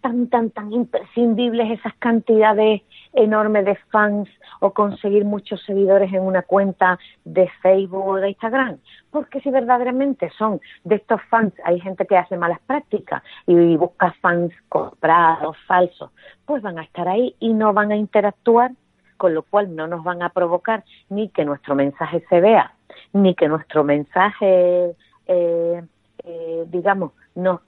[0.00, 2.82] tan, tan, tan imprescindibles esas cantidades
[3.12, 4.28] enormes de fans
[4.60, 8.78] o conseguir muchos seguidores en una cuenta de Facebook o de Instagram.
[9.10, 14.14] Porque si verdaderamente son de estos fans, hay gente que hace malas prácticas y busca
[14.20, 16.10] fans comprados, falsos,
[16.44, 18.72] pues van a estar ahí y no van a interactuar,
[19.16, 22.74] con lo cual no nos van a provocar ni que nuestro mensaje se vea,
[23.12, 24.94] ni que nuestro mensaje,
[25.26, 25.82] eh,
[26.24, 27.60] eh, digamos, no,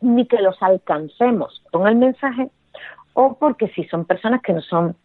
[0.00, 2.50] ni que los alcancemos con el mensaje,
[3.14, 4.96] o porque si son personas que no son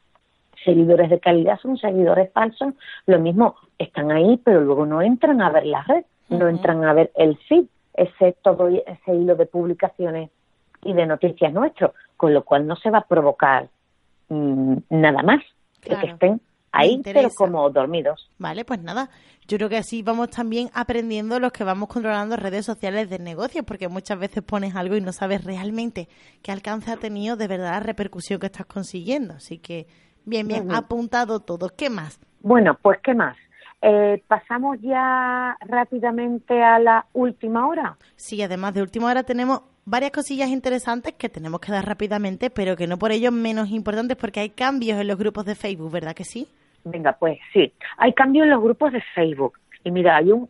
[0.63, 2.73] seguidores de calidad, son seguidores falsos,
[3.05, 6.93] lo mismo, están ahí, pero luego no entran a ver la red, no entran a
[6.93, 10.29] ver el feed, ese todo ese hilo de publicaciones
[10.83, 13.69] y de noticias nuestro, con lo cual no se va a provocar
[14.29, 15.41] mm, nada más
[15.81, 16.41] que estén
[16.71, 18.29] ahí, pero como dormidos.
[18.37, 19.09] Vale, pues nada,
[19.47, 23.63] yo creo que así vamos también aprendiendo los que vamos controlando redes sociales de negocio,
[23.63, 26.07] porque muchas veces pones algo y no sabes realmente
[26.41, 29.35] qué alcance ha tenido de verdad la repercusión que estás consiguiendo.
[29.35, 29.87] Así que,
[30.27, 31.69] bien, bien, apuntado todo.
[31.75, 32.19] ¿Qué más?
[32.41, 33.35] Bueno, pues, ¿qué más?
[33.81, 37.97] Eh, pasamos ya rápidamente a la última hora.
[38.15, 42.75] Sí, además de última hora tenemos varias cosillas interesantes que tenemos que dar rápidamente, pero
[42.75, 46.15] que no por ello menos importantes porque hay cambios en los grupos de Facebook, ¿verdad
[46.15, 46.47] que sí?
[46.83, 49.57] Venga, pues sí, hay cambios en los grupos de Facebook.
[49.83, 50.49] Y mira, hay un,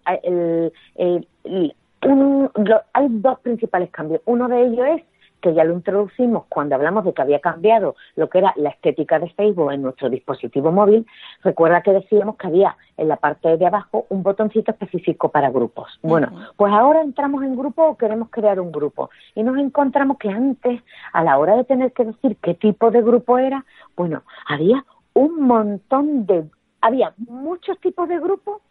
[2.94, 4.22] hay dos principales cambios.
[4.26, 5.04] Uno de ellos es
[5.42, 9.20] que ya lo introducimos cuando hablamos de que había cambiado lo que era la estética
[9.20, 11.06] de Facebook en nuestro dispositivo móvil,
[11.44, 16.00] recuerda que decíamos que había en la parte de abajo un botoncito específico para grupos.
[16.02, 20.30] Bueno, pues ahora entramos en grupo o queremos crear un grupo y nos encontramos que
[20.30, 20.82] antes,
[21.14, 25.42] a la hora de tener que decir qué tipo de grupo era, bueno, había un
[25.42, 26.46] montón de,
[26.82, 28.62] había muchos tipos de grupos,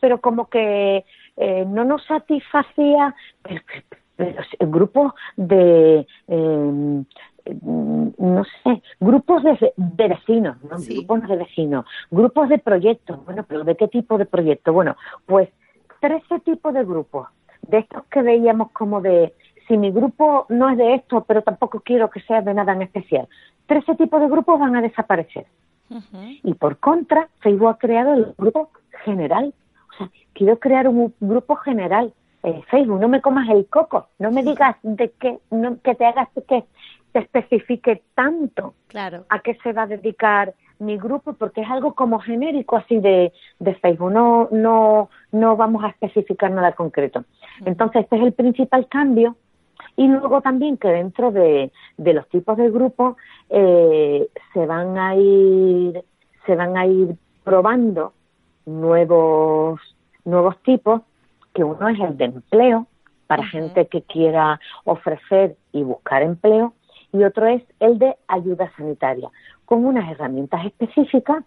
[0.00, 1.04] pero como que
[1.36, 3.14] eh, no nos satisfacía
[4.60, 7.04] grupos de, em,
[7.54, 9.72] no sé, grupos de,
[10.08, 10.76] vecinos, ¿no?
[10.78, 14.72] grupos de vecinos, grupos de proyectos, bueno, pero ¿de qué tipo de proyectos?
[14.72, 14.96] Bueno,
[15.26, 15.48] pues
[16.00, 17.28] 13 tipos de grupos,
[17.62, 19.34] de estos que veíamos como de,
[19.66, 22.82] si mi grupo no es de esto, pero tampoco quiero que sea de nada en
[22.82, 23.28] especial,
[23.66, 25.46] 13 tipos de grupos van a desaparecer.
[26.42, 28.70] Y por contra, Facebook ha creado el grupo
[29.04, 29.52] general.
[29.92, 32.14] O sea, quiero crear un grupo general
[32.68, 36.28] Facebook, no me comas el coco, no me digas de qué, no, que te hagas
[36.48, 36.64] que
[37.12, 39.24] te especifique tanto claro.
[39.28, 43.32] a qué se va a dedicar mi grupo, porque es algo como genérico así de,
[43.60, 47.24] de Facebook, no, no, no vamos a especificar nada concreto.
[47.64, 49.36] Entonces, este es el principal cambio.
[49.96, 53.16] Y luego también que dentro de, de los tipos de grupos
[53.50, 56.02] eh, se van a ir,
[56.46, 58.14] se van a ir probando
[58.64, 59.80] nuevos,
[60.24, 61.02] nuevos tipos
[61.54, 62.86] que uno es el de empleo
[63.26, 66.74] para gente que quiera ofrecer y buscar empleo
[67.12, 69.30] y otro es el de ayuda sanitaria,
[69.64, 71.44] con unas herramientas específicas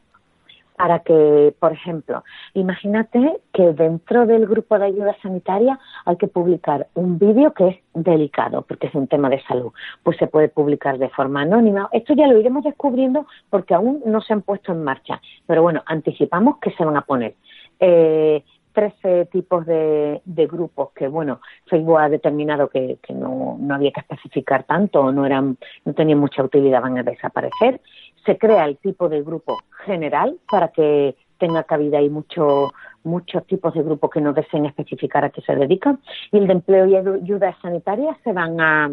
[0.78, 6.88] para que, por ejemplo, imagínate que dentro del grupo de ayuda sanitaria hay que publicar
[6.96, 9.72] un vídeo que es delicado, porque es un tema de salud,
[10.04, 11.88] pues se puede publicar de forma anónima.
[11.94, 15.82] Esto ya lo iremos descubriendo porque aún no se han puesto en marcha, pero bueno,
[15.86, 17.36] anticipamos que se van a poner.
[17.80, 18.44] Eh,
[18.76, 24.66] 13 tipos de, grupos que, bueno, Facebook ha determinado que, no, no, había que especificar
[24.66, 27.82] tanto o no, eran, no tenían mucha utilidad, van a desaparecer.
[28.26, 33.74] Se crea el tipo de grupo general para que tenga cabida ahí mucho, muchos tipos
[33.74, 36.00] de grupos que no deseen especificar a qué se dedican
[36.32, 38.92] y el de empleo y ayuda sanitaria se van a,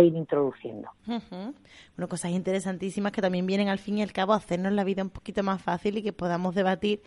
[0.00, 0.90] ir introduciendo.
[1.06, 5.02] Bueno, cosas interesantísimas que también vienen al fin y al cabo a hacernos la vida
[5.02, 7.00] un poquito más fácil y que podamos debatir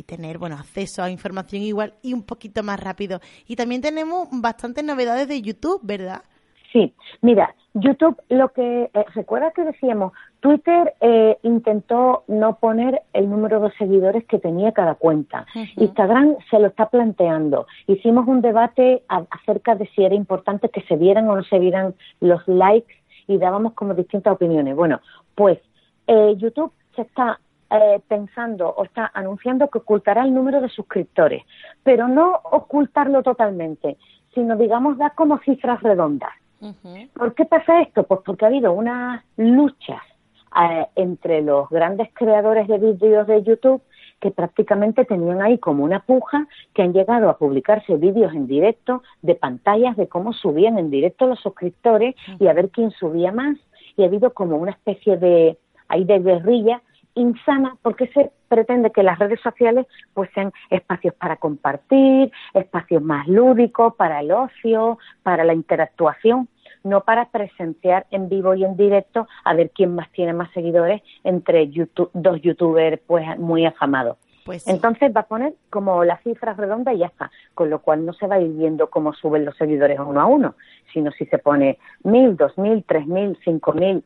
[0.00, 3.20] y tener bueno acceso a información igual y un poquito más rápido.
[3.46, 6.22] Y también tenemos bastantes novedades de YouTube, ¿verdad?
[6.72, 13.28] Sí, mira, YouTube, lo que eh, recuerda que decíamos, Twitter eh, intentó no poner el
[13.28, 15.46] número de seguidores que tenía cada cuenta.
[15.76, 17.66] Instagram se lo está planteando.
[17.88, 21.94] Hicimos un debate acerca de si era importante que se vieran o no se vieran
[22.20, 22.94] los likes
[23.26, 24.76] y dábamos como distintas opiniones.
[24.76, 25.00] Bueno,
[25.34, 25.58] pues
[26.06, 31.44] eh, YouTube se está eh, pensando o está anunciando que ocultará el número de suscriptores,
[31.82, 33.96] pero no ocultarlo totalmente,
[34.34, 36.32] sino digamos dar como cifras redondas.
[37.14, 38.02] ¿Por qué pasa esto?
[38.02, 40.02] Pues porque ha habido unas luchas
[40.60, 43.82] eh, entre los grandes creadores de vídeos de YouTube
[44.20, 49.02] que prácticamente tenían ahí como una puja, que han llegado a publicarse vídeos en directo
[49.22, 53.56] de pantallas de cómo subían en directo los suscriptores y a ver quién subía más.
[53.96, 55.56] Y ha habido como una especie de,
[55.88, 56.82] ahí de guerrilla
[57.20, 63.28] insana porque se pretende que las redes sociales pues sean espacios para compartir, espacios más
[63.28, 66.48] lúdicos, para el ocio, para la interactuación,
[66.82, 71.02] no para presenciar en vivo y en directo a ver quién más tiene más seguidores
[71.24, 74.16] entre dos youtubers pues muy afamados.
[74.44, 78.04] Pues Entonces va a poner como las cifras redondas y ya está, con lo cual
[78.04, 80.54] no se va a ir viendo cómo suben los seguidores uno a uno,
[80.92, 84.02] sino si se pone mil, dos mil, tres mil, cinco mil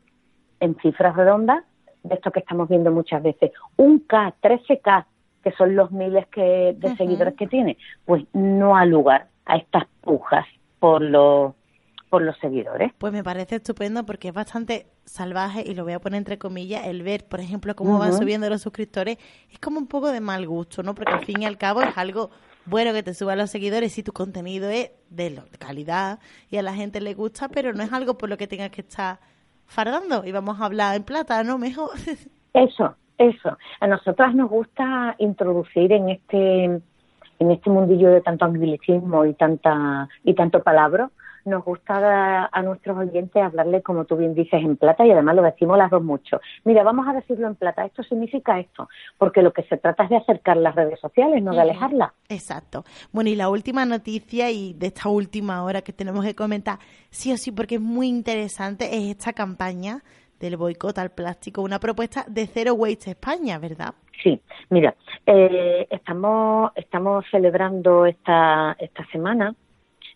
[0.61, 1.65] en cifras redondas,
[2.05, 5.07] de esto que estamos viendo muchas veces, un K, 13K,
[5.43, 9.85] que son los miles que, de seguidores que tiene, pues no ha lugar a estas
[10.01, 10.47] pujas
[10.79, 11.55] por los
[12.11, 12.93] por los seguidores.
[12.97, 16.87] Pues me parece estupendo porque es bastante salvaje y lo voy a poner entre comillas
[16.87, 19.19] el ver, por ejemplo, cómo van subiendo los suscriptores,
[19.51, 20.95] es como un poco de mal gusto, ¿no?
[20.95, 22.31] Porque al fin y al cabo es algo
[22.67, 26.73] bueno que te suban los seguidores si tu contenido es de, calidad y a la
[26.73, 29.19] gente le gusta, pero no es algo por lo que tengas que estar
[29.67, 31.59] fardando y vamos a hablar en plata, ¿no?
[31.59, 31.91] Mejor.
[32.55, 33.59] Eso, eso.
[33.81, 36.65] A nosotras nos gusta introducir en este
[37.41, 41.11] en este mundillo de tanto anglicismo y tanta y tanto palabra,
[41.45, 45.43] nos gusta a, nuestros oyentes hablarle, como tú bien dices, en plata y además lo
[45.43, 46.41] decimos las dos mucho.
[46.65, 50.11] Mira, vamos a decirlo en plata, esto significa esto, porque lo que se trata es
[50.11, 52.13] de acercar las redes sociales, no de alejarlas.
[52.29, 52.85] Exacto.
[53.13, 56.79] Bueno, y la última noticia y de esta última hora que tenemos que comentar,
[57.11, 60.03] sí o sí, porque es muy interesante, es esta campaña
[60.41, 63.95] del boicot al plástico, una propuesta de Zero Waste España, ¿verdad?
[64.23, 64.95] Sí, mira,
[65.27, 69.55] eh, estamos, estamos celebrando esta, esta semana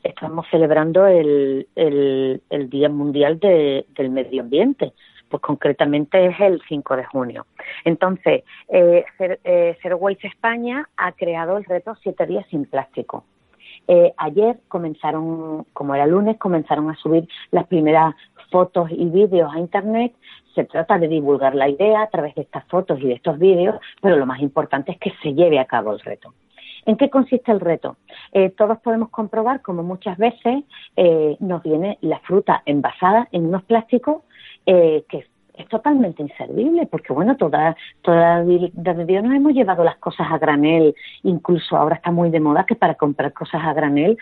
[0.02, 4.92] estamos celebrando el, el, Día Mundial del Medio Ambiente,
[5.28, 7.46] pues concretamente es el 5 de junio.
[7.84, 13.24] Entonces, eh, eh, Zero Waste España ha creado el reto Siete días sin plástico.
[13.86, 18.14] Eh, ayer comenzaron, como era lunes, comenzaron a subir las primeras
[18.50, 20.12] fotos y vídeos a Internet.
[20.54, 23.76] Se trata de divulgar la idea a través de estas fotos y de estos vídeos,
[24.02, 26.34] pero lo más importante es que se lleve a cabo el reto.
[26.88, 27.98] ¿En qué consiste el reto?
[28.32, 30.64] Eh, todos podemos comprobar como muchas veces
[30.96, 34.22] eh, nos viene la fruta envasada en unos plásticos
[34.64, 39.98] eh, que es totalmente inservible, porque bueno, toda, toda desde Dios nos hemos llevado las
[39.98, 44.16] cosas a granel, incluso ahora está muy de moda que para comprar cosas a granel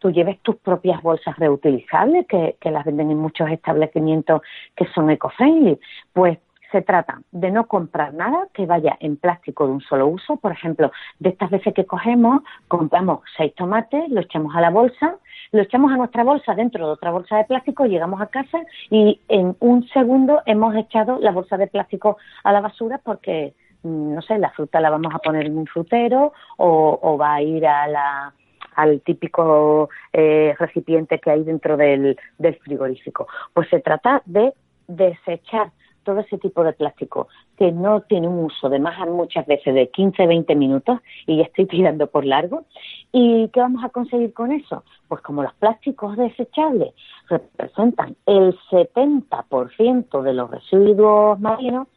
[0.00, 4.42] tú lleves tus propias bolsas reutilizables que, que las venden en muchos establecimientos
[4.76, 5.78] que son eco-friendly.
[6.12, 6.38] Pues
[6.72, 10.36] se trata de no comprar nada que vaya en plástico de un solo uso.
[10.36, 15.16] Por ejemplo, de estas veces que cogemos, compramos seis tomates, lo echamos a la bolsa,
[15.52, 18.58] lo echamos a nuestra bolsa dentro de otra bolsa de plástico, llegamos a casa
[18.90, 24.14] y en un segundo hemos echado la bolsa de plástico a la basura porque, mm,
[24.14, 27.66] no sé, la fruta la vamos a poner en un frutero o, va a ir
[27.66, 32.16] al típico eh, recipiente que hay dentro del
[32.64, 33.28] frigorífico.
[33.52, 34.54] Pues se trata de
[34.88, 35.70] desechar
[36.02, 39.88] todo ese tipo de plástico que no tiene un uso de más muchas veces de
[39.88, 42.64] 15, 20 minutos y ya estoy tirando por largo.
[43.12, 44.84] ¿Y qué vamos a conseguir con eso?
[45.08, 46.94] Pues como los plásticos desechables
[47.28, 51.88] representan el 70% de los residuos marinos,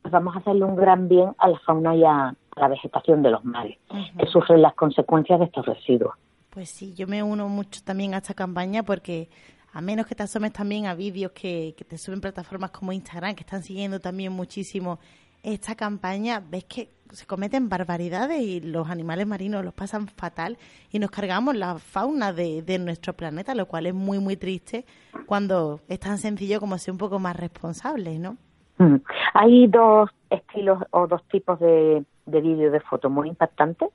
[0.00, 3.30] pues vamos a hacerle un gran bien a la fauna y a, la vegetación de
[3.30, 3.78] los mares,
[4.18, 6.14] que sufren las consecuencias de estos residuos.
[6.50, 9.28] Pues sí, yo me uno mucho también a esta campaña porque
[9.72, 13.42] a menos que te asomes también a vídeos que, te suben plataformas como Instagram, que
[13.42, 14.98] están siguiendo también muchísimo
[15.42, 20.56] esta campaña, ves que se cometen barbaridades y los animales marinos los pasan fatal
[20.90, 24.84] y nos cargamos la fauna de, de nuestro planeta, lo cual es muy, muy triste
[25.26, 28.36] cuando es tan sencillo como ser un poco más responsable, ¿no?
[28.78, 28.96] Mm.
[29.34, 33.88] Hay dos estilos o dos tipos de, de vídeo y de foto muy impactantes.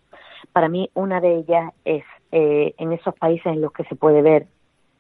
[0.52, 4.22] Para mí, una de ellas es eh, en esos países en los que se puede
[4.22, 4.48] ver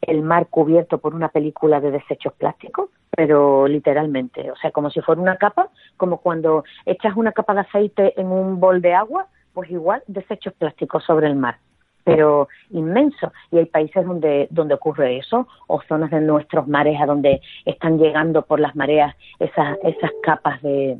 [0.01, 5.01] el mar cubierto por una película de desechos plásticos, pero literalmente, o sea, como si
[5.01, 9.27] fuera una capa, como cuando echas una capa de aceite en un bol de agua,
[9.53, 11.57] pues igual desechos plásticos sobre el mar
[12.07, 13.33] pero inmenso.
[13.51, 17.97] Y hay países donde, donde ocurre eso, o zonas de nuestros mares a donde están
[17.97, 20.99] llegando por las mareas esas, esas capas de,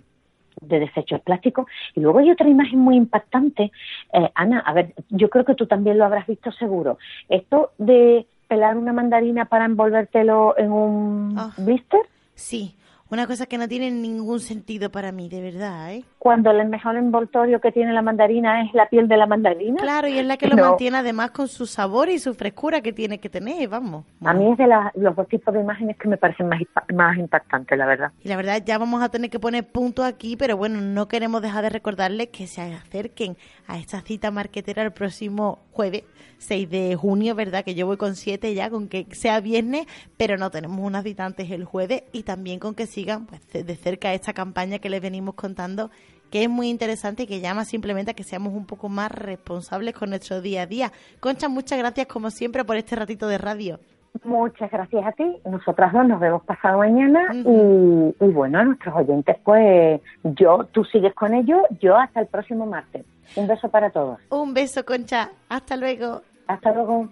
[0.62, 1.66] de desechos plásticos.
[1.96, 3.72] Y luego hay otra imagen muy impactante.
[4.12, 6.98] Eh, Ana, a ver, yo creo que tú también lo habrás visto seguro.
[7.30, 11.54] Esto de pelar una mandarina para envolvértelo en un Ah.
[11.58, 12.00] blister,
[12.36, 12.76] Sí,
[13.10, 16.04] una cosa que no tiene ningún sentido para mí, de verdad, ¿eh?
[16.28, 19.78] Cuando el mejor envoltorio que tiene la mandarina es la piel de la mandarina.
[19.82, 20.64] Claro, y es la que lo No.
[20.72, 24.04] mantiene además con su sabor y su frescura que tiene que tener, vamos.
[24.26, 26.60] A mí es de la- los dos tipos de imágenes que me parecen más,
[26.94, 28.12] más impactantes, la verdad.
[28.26, 31.42] Y la verdad ya vamos a tener que poner punto aquí, pero bueno, no queremos
[31.42, 36.04] dejar de recordarles que se acerquen a esta cita marquetera el próximo jueves,
[36.40, 37.64] 6 de junio, ¿verdad?
[37.64, 39.86] Que yo voy con 7 ya, con que sea viernes,
[40.18, 43.76] pero no tenemos unas cita antes el jueves y también con que sigan pues, de
[43.78, 45.90] cerca esta campaña que les venimos contando
[46.30, 49.94] que es muy interesante y que llama simplemente a que seamos un poco más responsables
[49.94, 50.92] con nuestro día a día.
[51.20, 53.80] Concha, muchas gracias como siempre por este ratito de radio.
[54.24, 55.38] Muchas gracias a ti.
[55.46, 60.84] Nosotras dos nos vemos pasado mañana y, y bueno, a nuestros oyentes, pues yo, tú
[60.86, 63.06] sigues con ellos, yo hasta el próximo martes.
[63.36, 64.20] Un beso para todos.
[64.30, 65.30] Un beso, Concha.
[65.50, 66.22] Hasta luego.
[66.48, 67.10] Hasta luego.